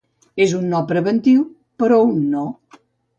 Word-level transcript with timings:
És 0.45 0.53
un 0.59 0.63
no 0.69 0.79
preventiu, 0.91 1.43
però 1.83 1.99
un 2.15 2.25
no. 2.33 2.47